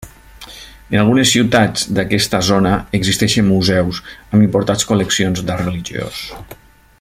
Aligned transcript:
En 0.93 1.01
algunes 1.01 1.33
ciutats 1.35 1.83
d'aquesta 1.97 2.39
zona 2.47 2.71
existeixen 3.01 3.47
museus 3.51 4.01
amb 4.15 4.47
importants 4.47 4.89
col·leccions 4.93 5.45
d'art 5.51 5.67
religiós. 5.69 6.25